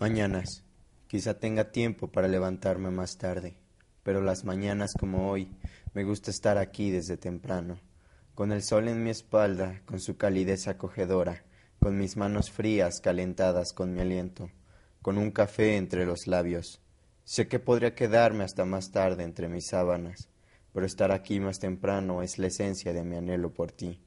[0.00, 0.62] Mañanas.
[1.08, 3.56] Quizá tenga tiempo para levantarme más tarde,
[4.04, 5.50] pero las mañanas como hoy
[5.92, 7.80] me gusta estar aquí desde temprano,
[8.36, 11.42] con el sol en mi espalda, con su calidez acogedora,
[11.80, 14.52] con mis manos frías calentadas con mi aliento,
[15.02, 16.80] con un café entre los labios.
[17.24, 20.28] Sé que podría quedarme hasta más tarde entre mis sábanas,
[20.72, 24.00] pero estar aquí más temprano es la esencia de mi anhelo por ti.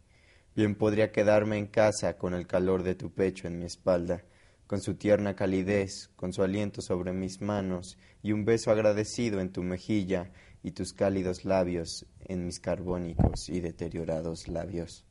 [0.56, 4.24] Bien podría quedarme en casa con el calor de tu pecho en mi espalda,
[4.72, 9.52] con su tierna calidez, con su aliento sobre mis manos y un beso agradecido en
[9.52, 10.32] tu mejilla
[10.64, 15.04] y tus cálidos labios en mis carbónicos y deteriorados labios.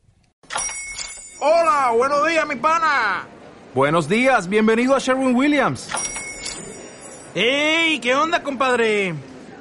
[1.43, 3.29] Hola, buenos días, mi pana.
[3.75, 5.91] Buenos días, bienvenido a Sherwin Williams.
[7.35, 8.01] ¡Ey!
[8.01, 9.15] ¿Qué onda, compadre?